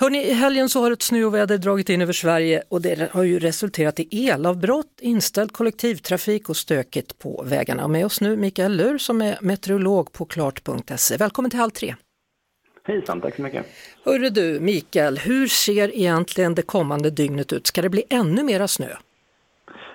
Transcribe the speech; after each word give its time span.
Hörrni, 0.00 0.18
I 0.18 0.32
helgen 0.32 0.68
så 0.68 0.82
har 0.82 0.90
ett 0.90 1.02
snöoväder 1.02 1.58
dragit 1.58 1.88
in 1.88 2.02
över 2.02 2.12
Sverige 2.12 2.62
och 2.70 2.80
det 2.82 3.12
har 3.12 3.22
ju 3.22 3.38
resulterat 3.38 4.00
i 4.00 4.28
elavbrott, 4.28 5.00
inställd 5.00 5.52
kollektivtrafik 5.52 6.48
och 6.48 6.56
stökigt 6.56 7.18
på 7.18 7.44
vägarna. 7.46 7.84
Och 7.84 7.90
med 7.90 8.06
oss 8.06 8.20
nu 8.20 8.36
Mikael 8.36 8.76
Lur 8.76 8.98
som 8.98 9.22
är 9.22 9.38
meteorolog 9.40 10.12
på 10.12 10.24
klart.se. 10.24 11.16
Välkommen 11.16 11.50
till 11.50 11.60
Halv 11.60 11.70
tre! 11.70 11.94
Hejsan, 12.84 13.20
tack 13.20 13.36
så 13.36 13.42
mycket. 13.42 13.66
Hörru 14.04 14.30
du 14.30 14.60
Mikael, 14.60 15.18
hur 15.18 15.46
ser 15.46 15.96
egentligen 15.96 16.54
det 16.54 16.62
kommande 16.62 17.10
dygnet 17.10 17.52
ut? 17.52 17.66
Ska 17.66 17.82
det 17.82 17.90
bli 17.90 18.04
ännu 18.10 18.42
mera 18.42 18.68
snö? 18.68 18.88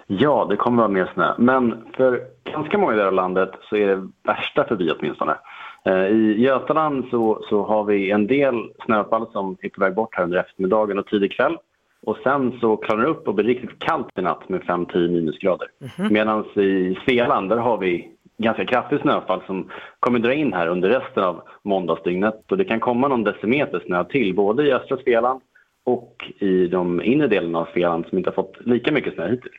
Ja, 0.08 0.48
det 0.50 0.56
kommer 0.56 0.84
att 0.84 0.90
vara 0.90 1.06
mer 1.06 1.12
snö. 1.14 1.36
Men 1.38 1.84
för 1.98 2.22
ganska 2.44 2.78
många 2.78 2.92
delar 2.92 3.08
av 3.08 3.14
landet 3.14 3.50
så 3.70 3.76
är 3.76 3.88
det 3.88 4.10
värsta 4.24 4.68
förbi 4.68 4.92
åtminstone. 4.92 5.38
Eh, 5.86 6.08
I 6.08 6.36
Götaland 6.42 7.06
så, 7.12 7.46
så 7.50 7.64
har 7.64 7.84
vi 7.84 8.12
en 8.12 8.28
del 8.28 8.56
snöfall 8.86 9.28
som 9.32 9.58
är 9.62 9.70
på 9.70 9.82
väg 9.82 9.96
bort 9.96 10.16
här 10.16 10.24
under 10.24 10.38
eftermiddagen 10.38 11.00
och 11.00 11.08
tidig 11.08 11.32
kväll. 11.32 11.58
Och 12.06 12.18
sen 12.24 12.60
så 12.60 12.78
klarnar 12.78 13.04
det 13.04 13.10
upp 13.10 13.28
och 13.28 13.36
blir 13.36 13.46
riktigt 13.46 13.80
kallt 13.80 14.20
i 14.20 14.22
natt 14.22 14.50
med 14.50 14.62
5-10 14.62 15.08
minusgrader. 15.08 15.68
Mm 15.98 16.14
Medan 16.14 16.46
i 16.60 16.98
Svealand 17.06 17.50
där 17.50 17.58
har 17.58 17.78
vi 17.78 18.12
ganska 18.38 18.66
kraftigt 18.66 19.02
snöfall 19.02 19.42
som 19.46 19.72
kommer 20.00 20.20
dra 20.20 20.34
in 20.34 20.54
här 20.54 20.68
under 20.68 20.90
resten 20.90 21.24
av 21.24 21.42
måndagsdygnet. 21.64 22.52
Och 22.52 22.58
det 22.58 22.66
kan 22.66 22.80
komma 22.80 23.08
någon 23.08 23.24
decimeter 23.24 23.84
snö 23.86 24.04
till 24.04 24.36
både 24.36 24.68
i 24.68 24.74
östra 24.74 24.98
Svealand 24.98 25.42
och 25.84 26.32
i 26.40 26.68
de 26.68 27.02
inre 27.02 27.28
delarna 27.28 27.60
av 27.60 27.68
Svealand 27.74 28.06
som 28.06 28.18
inte 28.18 28.30
har 28.30 28.36
fått 28.36 28.56
lika 28.66 28.92
mycket 28.92 29.14
snö 29.14 29.30
hittills. 29.30 29.56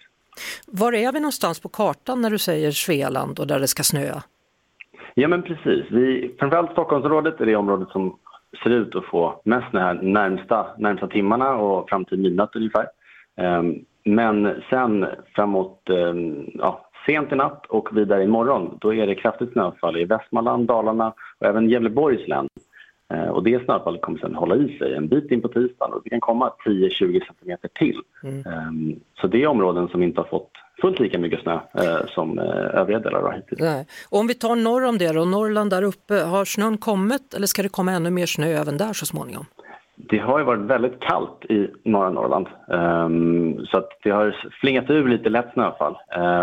Var 0.67 0.93
är 0.93 1.13
vi 1.13 1.21
någonstans 1.21 1.61
på 1.61 1.69
kartan 1.69 2.21
när 2.21 2.31
du 2.31 2.39
säger 2.39 2.71
Svealand 2.71 3.39
och 3.39 3.47
där 3.47 3.61
det 3.61 3.69
ska 3.69 3.83
snöa? 3.83 4.23
Ja 5.19 5.29
men 5.29 5.43
precis. 5.43 5.85
Vi, 5.91 6.35
framförallt 6.39 6.73
Stockholmsområdet 6.73 7.41
är 7.41 7.47
det 7.47 7.57
området 7.57 7.89
som 7.89 8.19
ser 8.63 8.71
ut 8.71 8.95
att 8.95 9.05
få 9.05 9.41
mest 9.45 9.67
de 9.73 9.79
här 9.79 9.95
närmsta, 9.95 10.67
närmsta 10.79 11.09
timmarna 11.09 11.55
och 11.57 11.89
fram 11.89 12.05
till 12.05 12.19
midnatt 12.19 12.57
ungefär. 12.57 12.87
Ehm, 13.37 13.75
men 14.05 14.63
sen 14.71 15.07
framåt 15.35 15.91
ehm, 15.91 16.51
ja, 16.55 16.89
sent 17.07 17.33
i 17.33 17.35
natt 17.35 17.67
och 17.67 17.97
vidare 17.97 18.25
imorgon 18.25 18.79
då 18.81 18.95
är 18.95 19.07
det 19.07 19.15
kraftigt 19.15 19.53
snöfall 19.53 19.97
i 19.97 20.05
Västmanland, 20.05 20.67
Dalarna 20.67 21.13
och 21.39 21.47
även 21.47 21.71
Gävleborgs 21.71 22.29
län. 22.29 22.49
Uh, 23.15 23.29
och 23.29 23.43
det 23.43 23.65
snöfallet 23.65 24.03
kommer 24.03 24.19
sen 24.19 24.35
hålla 24.35 24.57
i 24.57 24.79
sig 24.79 24.95
en 24.95 25.09
bit 25.09 25.31
in 25.31 25.43
på 25.43 25.49
tisdagen 25.49 25.93
och 25.93 26.01
det 26.05 26.11
kan 26.11 26.21
komma 26.21 26.53
10-20 26.67 26.91
cm 27.01 27.59
till. 27.73 28.01
Mm. 28.23 28.69
Um, 28.69 29.01
så 29.21 29.27
det 29.27 29.43
är 29.43 29.47
områden 29.47 29.89
som 29.89 30.03
inte 30.03 30.21
har 30.21 30.29
fått 30.29 30.51
fullt 30.81 31.01
lika 31.01 31.19
mycket 31.19 31.41
snö 31.41 31.55
eh, 31.55 32.07
som 32.09 32.39
eh, 32.39 32.81
övriga 32.81 32.99
delar 32.99 33.23
har 33.23 33.33
hittills. 33.33 33.61
Nej. 33.61 33.87
Och 34.11 34.19
om 34.19 34.27
vi 34.27 34.35
tar 34.35 34.57
norr 34.57 34.85
om 34.85 34.99
det 34.99 35.19
och 35.19 35.29
Norrland 35.29 35.71
där 35.71 35.83
uppe, 35.83 36.15
har 36.15 36.45
snön 36.45 36.79
kommit 36.79 37.35
eller 37.35 37.47
ska 37.47 37.63
det 37.63 37.69
komma 37.69 37.93
ännu 37.93 38.11
mer 38.11 38.27
snö 38.27 38.47
även 38.47 38.77
där 38.77 38.93
så 38.93 39.07
småningom? 39.07 39.45
Det 39.97 40.19
har 40.19 40.39
ju 40.39 40.45
varit 40.45 40.61
väldigt 40.61 41.01
kallt 41.01 41.45
i 41.49 41.69
norra 41.85 42.11
Norrland 42.11 42.47
um, 42.69 43.67
så 43.67 43.79
att 43.79 43.89
det 44.03 44.11
har 44.11 44.49
flingat 44.61 44.91
ur 44.91 45.09
lite 45.09 45.29
lätt 45.29 45.53
snöfall 45.53 45.97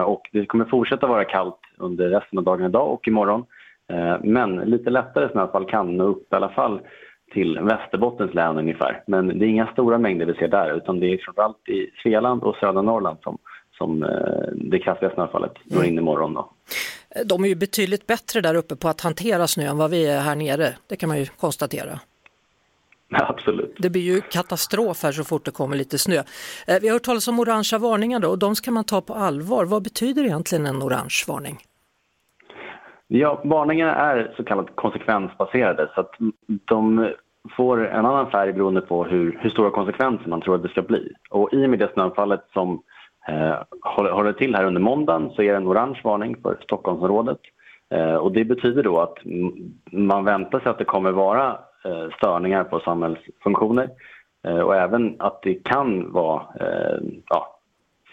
och 0.06 0.30
det 0.32 0.46
kommer 0.46 0.66
fortsätta 0.66 1.08
vara 1.08 1.26
kallt 1.26 1.60
under 1.78 2.10
resten 2.10 2.38
av 2.38 2.44
dagen 2.44 2.66
idag 2.66 2.94
och 2.94 3.08
imorgon. 3.08 3.46
Uh, 3.92 4.18
men 4.24 4.56
lite 4.56 4.90
lättare 4.90 5.30
snöfall 5.32 5.66
kan 5.66 5.98
nå 5.98 6.04
upp 6.04 6.34
i 6.34 6.36
alla 6.36 6.50
fall 6.50 6.82
till 7.34 7.60
Västerbottens 7.60 8.34
län 8.34 8.58
ungefär. 8.58 9.04
Men 9.08 9.40
det 9.40 9.46
är 9.46 9.50
inga 9.50 9.68
stora 9.68 9.98
mängder 9.98 10.26
vi 10.26 10.34
ser 10.34 10.48
där 10.48 10.78
utan 10.78 11.00
det 11.00 11.14
är 11.14 11.18
framförallt 11.18 11.70
i 11.70 11.92
Svealand 12.04 12.44
och 12.44 12.56
södra 12.56 12.82
Norrland 12.82 13.18
som 13.24 13.38
som 13.78 14.04
eh, 14.04 14.10
det 14.56 14.80
kraftiga 14.80 15.10
snöfallet 15.14 15.54
går 15.66 15.86
in 15.86 15.98
imorgon. 15.98 16.34
Då. 16.34 16.52
De 17.26 17.44
är 17.44 17.48
ju 17.48 17.56
betydligt 17.56 18.08
bättre 18.08 18.42
där 18.42 18.56
uppe 18.56 18.76
på 18.76 18.90
att 18.90 19.02
hantera 19.02 19.48
snö 19.48 19.64
än 19.64 19.78
vad 19.78 19.92
vi 19.92 20.08
är 20.08 20.20
här 20.20 20.36
nere, 20.36 20.74
det 20.88 20.96
kan 20.96 21.10
man 21.10 21.20
ju 21.20 21.26
konstatera. 21.26 22.00
Ja, 23.10 23.26
absolut. 23.30 23.76
Det 23.78 23.90
blir 23.90 24.02
ju 24.02 24.22
katastrof 24.22 25.04
här 25.04 25.12
så 25.12 25.24
fort 25.24 25.46
det 25.46 25.52
kommer 25.52 25.78
lite 25.78 25.98
snö. 25.98 26.24
Eh, 26.68 26.80
vi 26.82 26.88
har 26.88 26.94
hört 26.94 27.04
talas 27.04 27.28
om 27.28 27.40
orangea 27.40 27.80
varningar 27.80 28.20
då 28.20 28.30
och 28.30 28.40
de 28.40 28.56
ska 28.56 28.72
man 28.72 28.84
ta 28.84 29.02
på 29.02 29.14
allvar. 29.14 29.66
Vad 29.66 29.84
betyder 29.84 30.24
egentligen 30.24 30.66
en 30.66 30.84
orange 30.84 31.24
varning? 31.28 31.58
Ja, 33.08 33.42
varningarna 33.44 33.96
är 33.96 34.34
så 34.38 34.44
kallat 34.44 34.76
konsekvensbaserade 34.76 35.90
så 35.96 36.02
att 36.02 36.16
de 36.66 37.12
får 37.58 37.88
en 37.88 38.06
annan 38.06 38.32
färg 38.32 38.54
beroende 38.54 38.82
på 38.82 39.04
hur, 39.04 39.40
hur 39.42 39.50
stora 39.50 39.70
konsekvenser 39.70 40.30
man 40.30 40.42
tror 40.42 40.56
att 40.56 40.64
det 40.64 40.70
ska 40.70 40.82
bli. 40.82 41.12
Och 41.30 41.54
i 41.54 41.66
och 41.66 41.70
med 41.70 41.80
det 41.80 41.94
snöfallet 41.94 42.42
som 42.54 42.84
Eh, 43.28 43.64
håller 43.82 44.12
håller 44.12 44.34
till 44.34 44.56
här 44.56 44.66
under 44.66 44.82
måndagen 44.82 45.32
så 45.36 45.42
är 45.42 45.52
det 45.52 45.58
en 45.58 45.68
orange 45.68 46.00
varning 46.04 46.36
för 46.42 46.58
Stockholmsområdet. 46.64 47.40
Eh, 47.90 48.16
och 48.16 48.32
det 48.32 48.46
betyder 48.46 48.84
då 48.84 49.00
att 49.00 49.18
man 49.92 50.26
väntar 50.26 50.60
sig 50.60 50.70
att 50.70 50.78
det 50.78 50.86
kommer 50.86 51.12
vara 51.12 51.58
eh, 51.86 52.10
störningar 52.18 52.64
på 52.64 52.80
samhällsfunktioner 52.80 53.90
eh, 54.48 54.60
och 54.60 54.76
även 54.76 55.16
att 55.20 55.42
det 55.42 55.54
kan 55.54 56.12
vara 56.12 56.42
eh, 56.60 56.98
ja, 57.30 57.60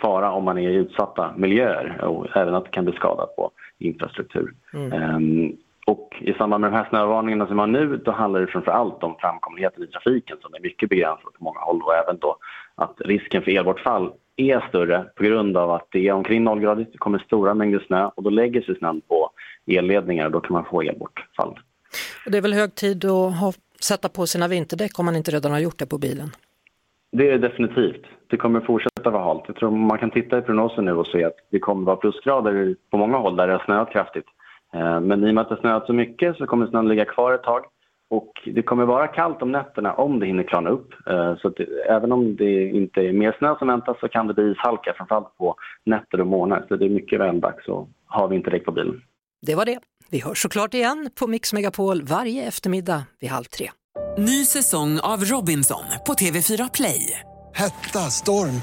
fara 0.01 0.33
om 0.33 0.45
man 0.45 0.59
är 0.59 0.71
i 0.71 0.75
utsatta 0.75 1.33
miljöer 1.37 2.05
och 2.05 2.37
även 2.37 2.55
att 2.55 2.65
det 2.65 2.71
kan 2.71 2.85
bli 2.85 2.95
skada 2.95 3.27
på 3.27 3.51
infrastruktur. 3.79 4.55
Mm. 4.75 5.17
Um, 5.17 5.57
och 5.87 6.17
i 6.21 6.33
samband 6.33 6.61
med 6.61 6.73
de 6.73 6.77
här 6.77 6.89
snövarningarna 6.89 7.47
som 7.47 7.57
man 7.57 7.73
nu, 7.73 7.97
då 7.97 8.11
handlar 8.11 8.41
det 8.41 8.47
framför 8.47 8.71
allt 8.71 9.03
om 9.03 9.17
framkomligheten 9.21 9.85
i 9.85 9.87
trafiken 9.87 10.37
som 10.41 10.55
är 10.55 10.61
mycket 10.61 10.89
begränsad 10.89 11.33
på 11.35 11.45
många 11.45 11.61
håll 11.61 11.83
och 11.83 11.95
även 11.95 12.19
då 12.19 12.37
att 12.75 13.01
risken 13.01 13.43
för 13.43 13.51
elbortfall 13.51 14.13
är 14.37 14.69
större 14.69 15.05
på 15.17 15.23
grund 15.23 15.57
av 15.57 15.71
att 15.71 15.87
det 15.91 16.09
är 16.09 16.13
omkring 16.13 16.45
nollgradigt, 16.45 16.93
det 16.93 16.99
kommer 16.99 17.19
stora 17.19 17.55
mängder 17.55 17.85
snö 17.87 18.11
och 18.15 18.23
då 18.23 18.31
lägger 18.31 18.63
sig 18.63 18.79
snön 18.79 19.01
på 19.09 19.31
elledningar 19.67 20.27
och 20.27 20.33
då 20.33 20.41
kan 20.41 20.53
man 20.53 20.65
få 20.65 20.83
elbortfall. 20.83 21.59
Och 22.27 22.31
det 22.31 22.39
är 22.39 22.43
väl 22.43 22.55
hög 22.55 22.75
tid 22.75 23.05
att 23.05 23.35
ha, 23.41 23.53
sätta 23.81 24.09
på 24.09 24.27
sina 24.27 24.49
vinterdäck 24.49 24.99
om 24.99 25.05
man 25.05 25.17
inte 25.17 25.31
redan 25.31 25.53
har 25.53 25.59
gjort 25.59 25.79
det 25.79 25.87
på 25.87 25.99
bilen? 25.99 26.31
Det 27.13 27.29
är 27.29 27.39
det 27.39 27.49
definitivt. 27.49 28.05
Det 28.27 28.37
kommer 28.37 28.61
fortsätta 28.61 28.90
vara 29.07 29.23
halt. 29.25 29.45
Jag 29.47 29.57
tror 29.57 29.71
man 29.71 29.99
kan 29.99 30.11
titta 30.11 30.39
i 30.39 30.43
prognosen 30.43 30.85
nu 30.85 30.93
och 30.93 31.07
se 31.07 31.25
att 31.25 31.37
det 31.51 31.59
kommer 31.59 31.87
vara 31.87 31.97
plusgrader 31.97 32.77
på 32.91 32.97
många 32.97 33.19
håll 33.19 33.37
där 33.37 33.47
det 33.47 33.53
har 33.53 33.65
snöat 33.65 33.93
kraftigt. 33.93 34.27
Eh, 34.75 35.01
men 35.01 35.25
i 35.25 35.31
och 35.31 35.35
med 35.35 35.43
att 35.43 35.49
det 35.49 35.55
har 35.55 35.61
snöat 35.61 35.87
så 35.87 35.93
mycket 35.93 36.37
så 36.37 36.47
kommer 36.47 36.67
snön 36.67 36.89
ligga 36.89 37.05
kvar 37.05 37.33
ett 37.33 37.43
tag. 37.43 37.65
Och 38.11 38.33
det 38.45 38.63
kommer 38.63 38.85
vara 38.85 39.07
kallt 39.07 39.43
om 39.43 39.53
nätterna 39.53 39.95
om 39.95 40.21
det 40.21 40.27
hinner 40.27 40.43
klarna 40.43 40.71
upp. 40.71 40.93
Eh, 41.07 41.37
så 41.37 41.49
det, 41.49 41.65
även 41.89 42.13
om 42.13 42.37
det 42.37 42.69
inte 42.69 43.01
är 43.01 43.13
mer 43.13 43.37
snö 43.39 43.55
som 43.59 43.69
väntas 43.69 43.97
så 44.01 44.09
kan 44.09 44.27
det 44.27 44.35
bli 44.35 44.45
ishalka 44.45 44.95
framförallt 44.97 45.37
på 45.39 45.55
nätter 45.85 46.21
och 46.21 46.27
morgnar. 46.27 46.65
Så 46.69 46.77
det 46.77 46.85
är 46.85 46.91
mycket 46.91 47.21
väl 47.21 47.41
dags 47.41 47.69
att 47.69 47.89
ha 48.07 48.27
vinterdäck 48.27 48.65
på 48.65 48.73
bilen. 48.73 49.03
Det 49.47 49.55
var 49.55 49.65
det. 49.65 49.79
Vi 50.11 50.21
hörs 50.21 50.43
såklart 50.43 50.75
igen 50.75 51.11
på 51.21 51.27
Mix 51.27 51.53
Megapol 51.53 52.03
varje 52.03 52.45
eftermiddag 52.49 53.05
vid 53.21 53.31
halv 53.31 53.45
tre. 53.45 53.71
Ny 54.19 54.45
säsong 54.45 55.01
av 55.03 55.25
Robinson 55.25 55.85
på 56.07 56.13
TV4 56.13 56.71
Play. 56.75 57.21
Hetta, 57.55 57.99
storm, 57.99 58.63